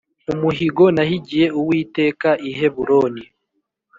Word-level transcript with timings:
Umuhigo 0.33 0.85
nahigiye 0.95 1.47
uwiteka 1.59 2.29
i 2.49 2.51
heburoni 2.57 3.23